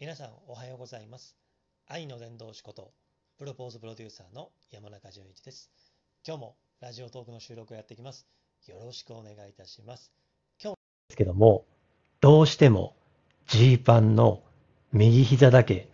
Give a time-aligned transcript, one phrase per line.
[0.00, 1.36] 皆さんおはようございます。
[1.86, 2.90] 愛の伝道師こと、
[3.38, 5.70] プロポーズプロデューサーの山中淳一です。
[6.26, 8.26] 今日もラジオトークの収録をやっていきます。
[8.66, 10.10] よろしくお願いいたします。
[10.60, 10.74] 今日
[11.10, 11.64] ですけども、
[12.20, 12.96] どうしても
[13.46, 14.42] ジーパンの
[14.92, 15.88] 右膝だけ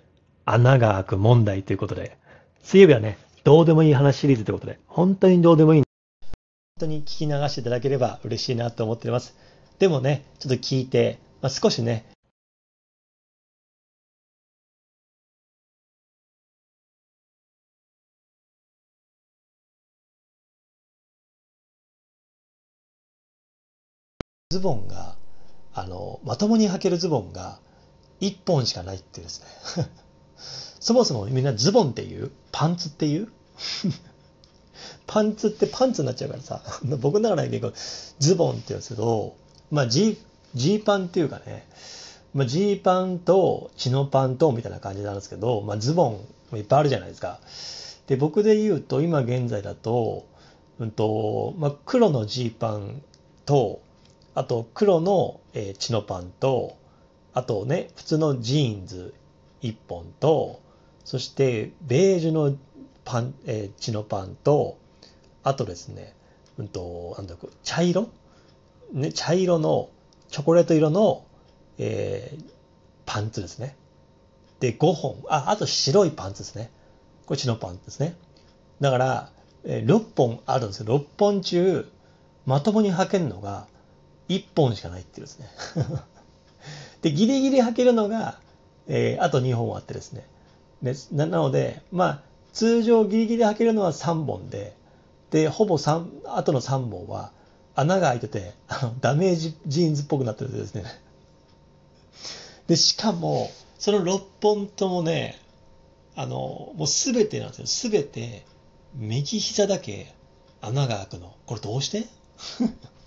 [0.47, 2.17] 穴が開く問題ということで、
[2.63, 5.83] 水曜日はね、どうでもいい話シリーズということで、本当にどうでもいい。
[5.83, 6.31] 本
[6.81, 9.37] 当に聞き流していただければ嬉しいなと思っています。
[9.79, 12.07] でもね、ちょっと聞いて、まあ、少しね、
[24.51, 25.15] ズボンが、
[25.73, 27.61] あの、まともに履けるズボンが
[28.21, 29.43] 1本しかないっていうです
[29.77, 29.87] ね。
[30.81, 33.29] そもそもみんなズボンっていうパンツっていう？
[35.07, 36.63] パンツってパンツになっちゃうからさ、
[37.01, 37.73] 僕ながら結構
[38.19, 39.37] ズボンって言うんですけど、
[39.71, 41.65] まあジーパンっていうかね、
[42.35, 47.39] まあ、ジーパンとチノパンとみたいな感じなんですけど、まあ、ズボンもいっぱいあるじゃないですか。
[48.09, 50.27] で、僕で言うと今現在だと、
[50.81, 53.03] うんと、まあ、黒のジーパン
[53.47, 53.81] と、
[54.35, 56.77] あと黒の、えー、チノパンと、
[57.33, 59.15] あとね、普通のジーンズ
[59.63, 60.61] 1本と、
[61.05, 62.57] そしてベージュの
[63.05, 64.79] パン、えー、チノパンと、
[65.43, 66.15] あとですね、
[66.59, 68.09] うんと、なんだろう、茶色？
[68.93, 69.89] ね、茶色の、
[70.29, 71.25] チョコレート色の、
[71.79, 72.45] えー、
[73.07, 73.77] パンツですね。
[74.61, 75.17] で、5本。
[75.29, 76.71] あ、あと白いパンツですね。
[77.27, 78.17] これチノパンツですね。
[78.81, 79.33] だから、
[79.65, 80.87] えー、6本あるんですよ。
[80.87, 81.89] 6本中、
[82.47, 83.67] まともに履けるのが
[84.31, 85.49] 1本しかないっていうですね。
[87.03, 88.39] で、ギリギリ履けるのが、
[88.87, 90.27] えー、あと2本あってですね。
[90.83, 94.75] でなので、まあ、通常ギリギリ履けるのは3本で、
[95.31, 97.33] で、ほぼ3、あとの3本は
[97.75, 100.85] 穴が開いてて、あのダメージジーンズっぽくなってるんですね。
[102.67, 105.41] で、しかも、その6本ともね、
[106.15, 107.67] あの、もうすべてなんですよ。
[107.67, 108.45] すべて、
[108.95, 110.15] 右膝だけ
[110.61, 111.35] 穴が開くの。
[111.47, 112.07] これどうして？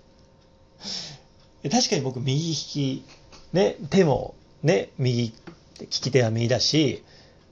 [1.69, 3.05] 確かに僕右利き、
[3.53, 5.33] ね、手もね、右、
[5.79, 7.03] 利き手は右だし、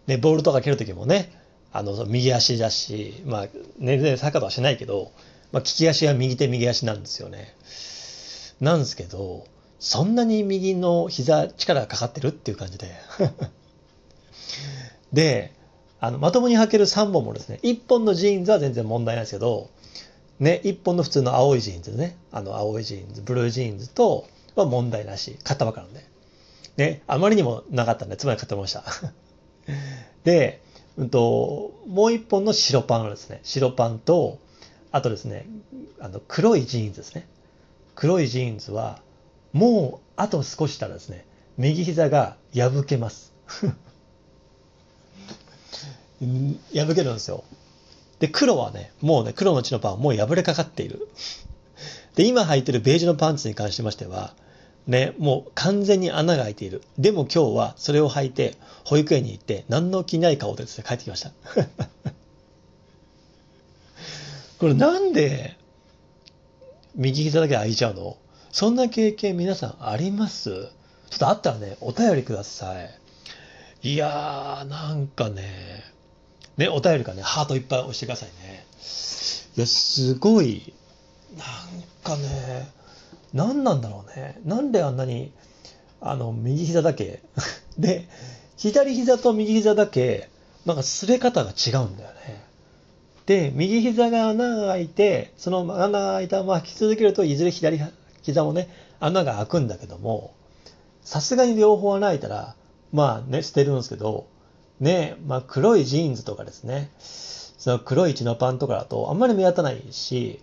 [0.08, 1.32] ね、ボールとか蹴るときもね、
[1.74, 3.48] あの、右足だし、まあ、
[3.78, 5.12] ね、ね、サッカーとはしないけど、
[5.52, 7.56] まあ、利き足は右手右足なんですよね。
[8.60, 9.46] なんですけど、
[9.80, 12.92] そんなに右の膝力がかかってるっていう感じで。
[15.12, 15.54] で、
[16.00, 19.70] あの、まともに履ける3本もですね、1本のジーンズは全然問題ないですけど、
[20.42, 24.26] ね、1本の普通の青いジーンズね、あの、青いジーンズ、ブルージーンズと
[24.56, 25.38] は問題なし。
[25.44, 26.04] 買ったばっかなんで。
[26.78, 28.84] ね、あまりにもなかったんで、つまり買ってました。
[30.26, 30.64] で、
[30.98, 34.40] うんと、もう1本のチノパンはですね、チノパンと、
[34.92, 35.46] あとですね、
[36.00, 37.28] あの、黒いジーンズですね。
[37.94, 39.04] 黒いジーンズは、
[39.54, 41.28] もう、あと少したらですね、
[41.60, 43.32] 右膝が破けます。
[46.74, 47.44] 破けるんですよ。
[48.22, 51.10] で、黒はね、もうね、黒のチノパンはもう破れかかっている。
[52.16, 54.36] で、今履いてるベージュのパンツに関しましては、
[54.88, 56.84] ね、もう完全に穴が開いている。
[56.98, 58.56] でも今日はそれを履いて、
[58.86, 61.32] 保育園に行って、何の気ない顔でですね、帰ってきました。
[64.60, 65.58] これなんで、
[66.94, 68.18] 右膝だけ開いちゃうの？
[68.52, 70.52] そんな経験皆さんあります？
[71.10, 73.94] ちょっとあったらね、お便りください。
[73.94, 75.84] いやー、なんかね、
[76.62, 78.66] ね、お便りかね、ハートいっぱい押してくださいね。
[79.58, 80.74] いや、すごい、
[81.36, 81.48] なん
[82.04, 82.72] かね、
[83.34, 84.40] 何なんだろうね。
[84.46, 85.32] なんであんなに、
[86.02, 87.24] あの、右膝だけ。
[87.80, 88.08] で、
[88.58, 90.30] 左膝と右膝だけ、
[90.68, 92.44] なんか擦れ方が違うんだよね。
[93.26, 97.82] で、右膝が穴が開いて、その穴が開いたまま引き続けると、いずれ左
[98.22, 100.36] 膝もね、穴が開くんだけども、
[101.04, 102.56] さすがに両方穴開いたら、
[102.92, 104.28] まあね、捨てるんですけど、
[104.82, 110.42] ね、まあ黒いジーンズとかですね、その黒い血のパンとかだとあんまり目立たないし、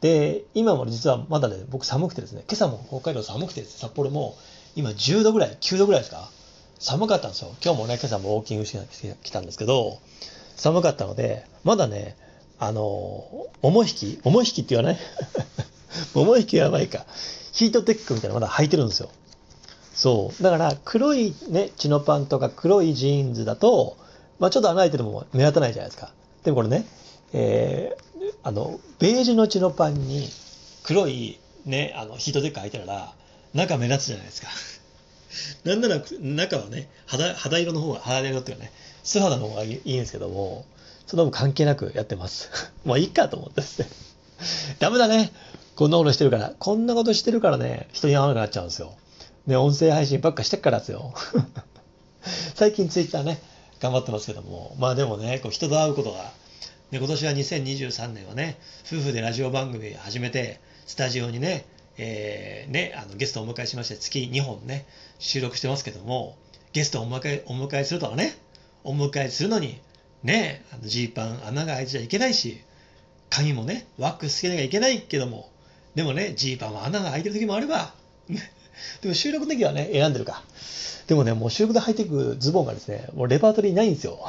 [0.00, 4.36] で、今も実はまだね、僕寒くてですね、今朝も北海道寒くてね、札幌も
[4.76, 6.30] 今10度ぐらい、9度ぐらいですか？
[6.78, 7.50] 寒かったんですよ。
[7.62, 9.98] 今日もね、今朝もウォーキングしてきたんですけど、
[10.56, 12.16] 寒かったので、まだね、
[12.58, 13.24] あの、
[13.62, 14.98] 桃引き桃引きって言わない？
[16.14, 17.04] 桃引きはやばいか。
[17.52, 19.10] ヒートテックみたいなのまだ履いてるんですよ。
[19.94, 20.42] そう。
[20.42, 23.96] だから、黒いね、チノパンとか黒いジーンズだと、
[24.38, 26.12] まあちょっと穴開いてるのも目立たないじゃないですか。
[26.44, 26.86] でもこれね、
[27.32, 30.28] えー、あの、ベージュのチノパンに
[30.84, 33.12] 黒いね、あの、ヒートテック履いてたら、
[33.54, 34.48] 中目立つじゃないですか。
[35.64, 38.72] なんなら、中はね、肌、肌色の方が、肌色っていうかね、
[39.02, 40.64] 素肌の方がいいんですけども、
[41.06, 42.50] そのも関係なくやってます。
[42.84, 43.88] もういいかと思ってですね。
[44.78, 45.32] ダメだね。
[45.76, 46.52] こんなことしてるから。
[46.58, 48.94] こんなことしてるからね、人に会わなくなっちゃうんですよ。
[49.46, 51.14] ね、音声配信ばっかしてっからですよ。
[52.54, 53.40] 最近ツイッターね、
[53.80, 56.32] 頑張ってますけども、まあでもね、こう人と会うことが、
[56.90, 61.64] で今年は2023年はね、夫婦でラジオ番組始めて、スタジオにね、
[61.96, 64.86] えー、ね、あのゲストをお迎えしまして、月2本ね、
[65.18, 66.36] 収録してますけども、
[66.72, 68.36] ゲストをお迎えお迎えするとかね、
[68.84, 69.80] お迎えするのに、
[70.22, 72.60] ね、ジーパン穴が開いてちゃいけないし、
[73.30, 75.50] 髪もね、ワックスつけなきゃいけないけども、
[75.94, 77.94] でもね、ジーパンは穴が開いてる時もあれば、
[79.02, 80.42] でも収録の時はね、選んでるか。
[81.06, 84.20] でもね、もう収録で履いていくズボンがですね、もうレパートリーないんですよ。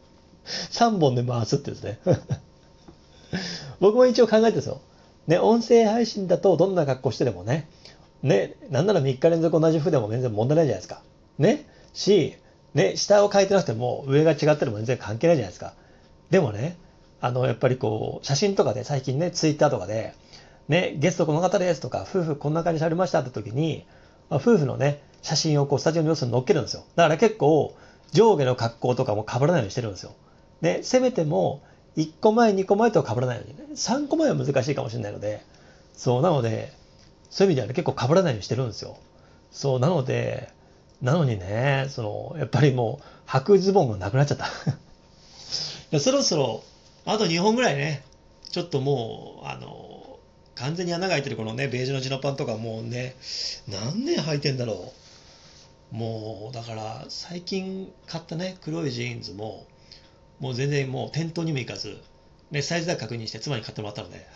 [0.70, 1.98] 3本で回すってですね。
[3.80, 4.80] 僕も一応考えてるんですよ。
[5.26, 7.68] ね、音声配信だとどんな格好してでもね、
[8.22, 11.02] ね、なんなら3日連続同じ服でも全然問題ないじゃないですか。
[11.38, 12.36] ね、し、
[12.74, 15.74] ね、下を変えてなくても上が違っても全然関係ないじゃないですか。
[16.30, 16.76] でもね、
[17.20, 20.14] あの、やっぱりこう、写真とかで最近ね、ツイッターとかで、
[20.68, 23.86] ね、ゲストこの方ですとか、夫婦こんな感じされましたって時に、
[24.28, 26.84] まあ、夫婦のね、写真をこうスタジオの様子に載っけるんですよ。
[26.96, 27.74] だから結構、
[28.12, 30.12] 上下の格好とかも被らないようにしてるんですよ。
[30.60, 31.62] で、せめても、
[31.96, 35.42] 1個前、2個前とは被らないようにね、3個前は難しいかもしれないので、
[35.94, 36.72] そう、なので、
[37.30, 38.96] そういう意味ではね、結構被らないようにしてるんですよ。
[39.50, 40.50] そう、なので、
[41.02, 45.98] なのにね、その、やっぱりもう、履くズボンがなくなっちゃった。
[45.98, 46.62] そろそろ、
[47.04, 48.02] あと2本ぐらいね、
[48.50, 50.15] ちょっともう、あの、
[50.56, 53.14] 完全に穴が開いてるこのね、ベージュのジノパンとかもうね、
[53.68, 54.92] 何年履いてんだろ
[55.92, 55.96] う。
[55.96, 59.66] もう、だから、最近買ったね、黒いジーンズも、
[60.40, 61.98] もう全然もう店頭にも行かず、
[62.50, 64.26] ね、サイズだけ確認して妻に買ってもらったので、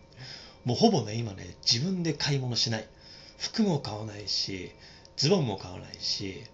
[0.64, 2.86] もうほぼね、今ね、自分で買い物しない。
[3.38, 4.72] 服も買わないし、
[5.16, 6.44] ズボンも買わないし、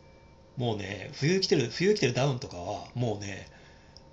[0.57, 3.49] もうね、冬着てる、冬着てるダウンとかは、もうね、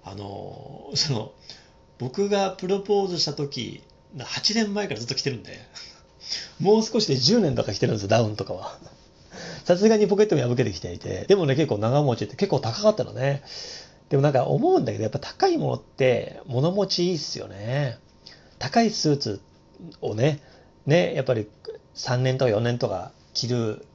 [0.04, 1.31] あの、その、
[1.98, 3.84] 僕がプロポーズした時、
[4.23, 5.59] 8年前からずっと着てるんで、
[6.59, 8.77] もう少しで10年とか着てるんですよ、ダウンとかは。
[9.65, 13.44] さすがにポケットも破けてきていて、でもね、結構長持ちって結構高かったのね。
[14.09, 17.97] でもなんか思うんだけど、やっぱ高いものって物持ちいいっすよね。
[18.59, 19.41] 高いスーツ
[20.01, 20.39] をね、
[20.85, 21.47] ね、やっぱり
[21.95, 23.85] 3年とか4年とか着る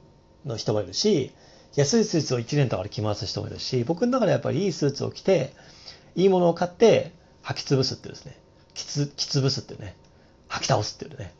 [0.45, 1.31] の人もいるし、
[1.75, 5.53] 安いスーツを1年とかで着回す人もいるし、僕の中でやっぱりいいスーツを着て、
[6.15, 7.13] いいものを買って
[7.43, 8.37] 履き潰すってですね、
[8.73, 9.95] 着つ着潰すってね、
[10.51, 11.33] 履き倒すっていうね、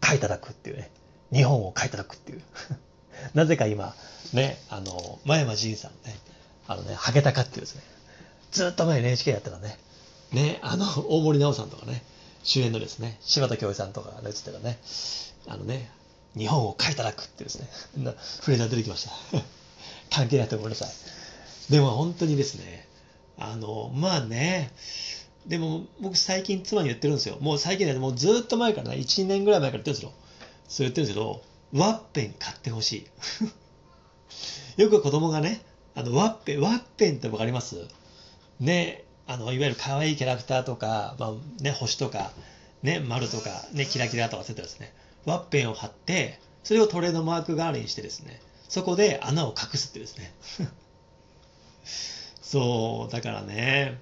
[0.00, 0.90] 買い叩くっていうね、
[1.32, 2.42] 日本を買い叩くっていう。
[3.34, 3.94] なぜか今、
[4.32, 6.18] ね、あの、前山仁さんね、
[6.66, 7.82] あのね、ハゲタカっていうですね、
[8.50, 9.78] ずっと前 NHK やってたね、
[10.32, 12.04] ね、あの、大森直さんとかね、
[12.42, 14.78] 主演のですね、柴田恭一さんとかが映ってたね、
[15.46, 15.90] あのね、
[16.36, 17.68] 日本を買い叩くってですね、
[18.40, 19.12] フレーズが出てきました。
[20.10, 21.72] 関係ないとごめんなさい。
[21.72, 22.86] でも本当にですね、
[23.38, 24.72] あの、まあね、
[25.46, 27.36] でも僕最近妻に言ってるんですよ。
[27.40, 30.12] もう最近ね、もうずっと前からね、1年ぐらい前から言ってるんですよ。
[30.68, 31.42] そう言ってるんですけど、
[31.74, 33.06] ワッペン買ってほし
[34.76, 34.80] い。
[34.82, 35.60] よく子供がね、
[35.94, 37.86] あの、ワッペン、ワッペンってわかります？
[38.60, 42.32] ね、あの、いわゆる可愛いキャラクターとか、まあ、ね、星とか、
[42.82, 44.92] ね、丸とか、ね、キラキラとかそういったですね、
[45.24, 50.32] ワッペンを貼って、それをトレードマーク代わりにしてですね、そこで穴を隠すってですね。
[52.42, 53.98] そう、だからね、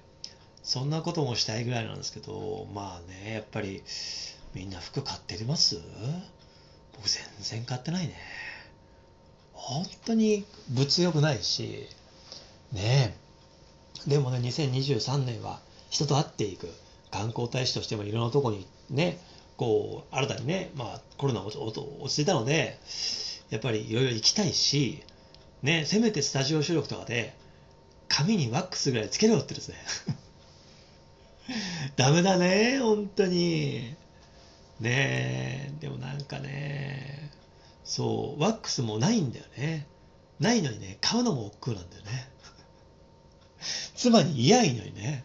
[0.63, 3.83] そんなこともしたいぐらいなんですけど、まあね、やっぱり、
[4.53, 5.79] みんな服買ってます？
[6.95, 8.15] 僕全然買ってないね。
[9.53, 11.87] 本当に物欲ないし、
[12.71, 13.15] ね
[14.07, 14.09] え。
[14.09, 15.59] でもね、2023年は
[15.89, 16.69] 人と会っていく。
[17.11, 19.19] 観光大使としてもいろんなとこにね、
[19.57, 21.51] こう、新たにね、まあ、コロナ落
[22.09, 22.79] ち着いたので、
[23.49, 25.03] やっぱりいろいろ行きたいし、
[25.61, 27.35] ね、せめてスタジオ収録とかで、
[28.07, 29.75] 髪にワックスぐらいつけろってですね。
[31.95, 33.95] ダメだね、本当に。
[34.79, 37.31] ねえ、でもなんかね、
[37.83, 39.87] そう、ワックスもないんだよね。
[40.39, 42.29] ないのにね、買うのも億劫なんだよね。
[43.95, 45.23] 妻に嫌いのにね。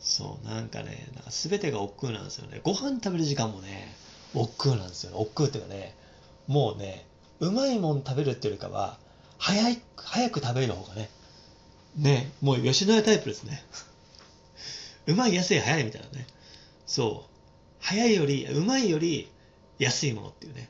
[0.00, 2.60] そう、なんかね、なんか全てが億劫なんですよね。
[2.62, 3.94] ご飯食べる時間もね、
[4.34, 5.16] 億劫なんですよね。
[5.18, 5.94] 億劫っていうかね、
[6.46, 7.06] もうね、
[7.40, 8.98] うまいもん食べるっていうよりかは、
[9.38, 11.10] 早い、早く食べるの方がね、
[11.96, 13.64] ね、もう吉野家タイプですね。
[15.06, 16.26] うまい、安い、早いみたいなね。
[16.86, 17.30] そう。
[17.80, 19.30] 早いより、うまいより
[19.78, 20.68] 安いものっていうね。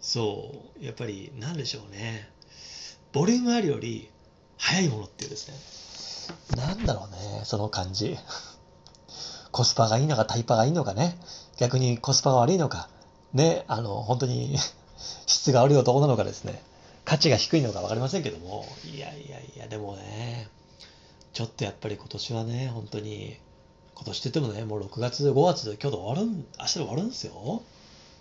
[0.00, 2.28] そう、やっぱり、なんでしょうね。
[3.12, 4.08] ボリュームあるより、
[4.56, 6.56] 早いものっていうですね。
[6.56, 8.16] なんだろうね、その感じ。
[9.52, 11.18] コスパがいいのか、タイパがいいのかね。
[11.58, 12.88] 逆にコスパが悪いのか。
[13.32, 14.56] ね、あの、本当に
[15.26, 16.62] 質が悪い男なのかですね。
[17.04, 18.66] 価値が低いのか分かりませんけども。
[18.84, 20.48] いやいやいや、でもね、
[21.32, 23.36] ちょっとやっぱり今年はね、本当に、
[23.94, 27.62] 今年って言ってもね、もう6月、5月で今日で終わるん、明日で終わるんですよ。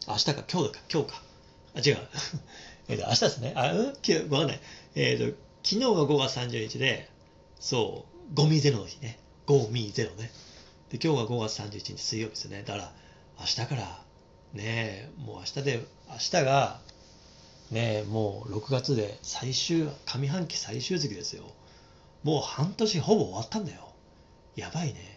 [0.08, 1.22] 明日か、今日だか、今日か。
[1.76, 2.08] あ、違う。
[2.90, 3.54] えっと、明日ですね。
[3.56, 4.30] あ、うん？
[4.32, 4.60] わかんない。
[4.96, 7.10] えっ、ー、と、昨日が5月30日で、
[7.60, 9.20] そう、ゴミゼロの日ね。
[9.46, 10.32] ゴミゼロね。
[10.90, 12.64] で、今日が5月31日水曜日ですよね。
[12.64, 12.94] だから、
[13.40, 14.04] 明日から、
[14.54, 16.82] ねえ、もう明日で、明日が、
[17.72, 21.44] ねえ、もう6月で最終、上半期最終月ですよ。
[22.24, 23.94] もう半年ほぼ終わったんだよ。
[24.56, 25.09] やばいね。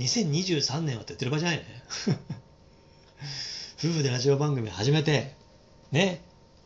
[0.00, 1.64] 2023年はって言ってる場合じゃないね。
[3.78, 5.34] 夫婦でラジオ番組始めて、
[5.92, 6.22] ね、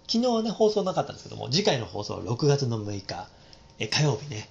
[0.09, 3.29] 昨日はね、放送なかったんですけども、次回の放送は6月の6日、
[3.81, 4.49] え火曜日ね。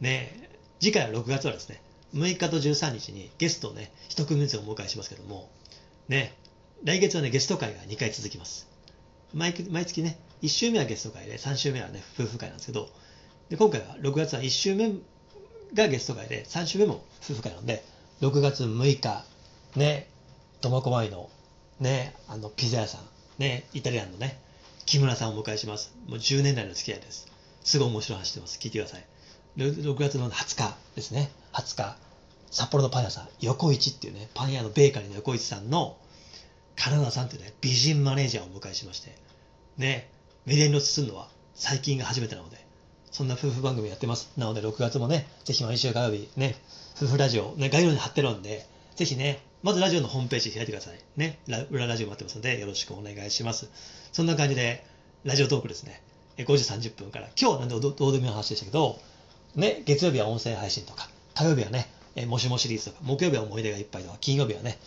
[0.00, 0.50] ね、
[0.80, 1.82] 次回は6月はですね、
[2.14, 5.50] 6日と13日にゲストをね、一組ずつお迎えしますけども、
[6.08, 6.34] ね、
[6.84, 8.68] 来月はね、ゲスト会が2回続きます。
[9.34, 12.88] 毎毎月ね、1週目はゲスト会で、3週目はね、夫婦会なんですけど、
[13.48, 14.92] で今回は6月は1週目
[15.74, 17.82] がゲスト会で、3週目も夫婦会なんで、
[18.22, 19.24] 6月6日、
[19.74, 20.06] ね、
[20.60, 21.28] 苫小牧の、
[21.80, 23.00] ね、あの、ピザ屋さん、
[23.42, 24.40] ね、イタリアンのね、
[24.86, 25.92] 木村さんをお迎えします。
[26.06, 27.26] もう10年来の付き合いです。
[27.64, 28.60] すごい面白い話してます。
[28.60, 29.04] 聞いてください。
[29.56, 31.32] 6月の20日ですね。
[31.52, 31.96] 20日、
[32.52, 35.96] 札幌のパン屋さん、横市っていうね、パン屋のベーカリーの横市さんの、
[36.76, 39.16] 金田さんというね、美人マネージャーをお迎えしまして、
[39.78, 40.08] ね、
[40.46, 42.64] メディアに露出するのは最近が初めてなので、
[43.10, 44.30] そんな夫婦番組やってます。
[44.36, 46.54] なので、6月もね、ぜひ毎週火曜日、ね、
[46.96, 50.98] 夫婦ラジオ、ね、概要欄に貼ってるんで、ぜひね、まずラジオのホームページ開いてください。
[51.16, 51.38] ね、
[51.70, 53.70] 裏ラジオ待ってますので、よろしくお願いします。
[54.12, 54.84] そんな感じで、
[55.24, 56.02] ラジオトークですね、
[56.38, 58.98] 5時30分から、今日はなんでどどうでもいい話でしたけど、
[59.54, 64.78] ね、月曜日は音声配信とか、火曜日はね、えもしもシリーズとか、木曜日は思い出がいっぱいとか、金曜日はね、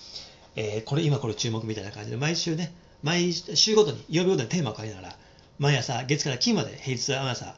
[0.55, 5.17] えーこれ今これ注目みたいな感じで、毎週ね、毎週ごとに、曜日ごとにテーマを変えながら、
[5.57, 7.55] 毎朝、月から金まで平日は毎朝、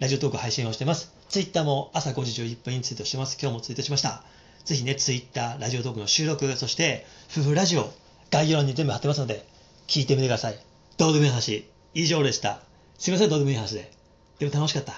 [0.00, 1.12] ラジオトーク配信をしてます。
[1.28, 3.36] ツイッターも朝5時11分にツイートしてます。
[3.38, 4.22] 今日もツイートしました。
[4.64, 7.92] ぜひね、ツイッター、ラジオトークの収録、そして、夫婦ラジオ、
[8.30, 9.46] 概要欄に全部貼ってますので、
[9.88, 10.58] 聞いてみてください。
[10.96, 12.62] どうでもいい話、以上でした。
[12.98, 13.92] すいません、どうでもいい話で。
[14.38, 14.94] でも楽しかった。